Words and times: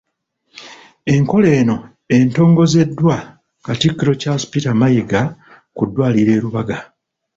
Enkola 1.13 1.49
eno 1.61 1.75
entogozeddwa 2.17 3.15
Katikkiro 3.65 4.13
Charles 4.21 4.45
Peter 4.51 4.75
Mayiga 4.81 5.21
ku 5.75 5.83
ddwaliro 5.87 6.31
e 6.37 6.41
Lubaga. 6.43 6.77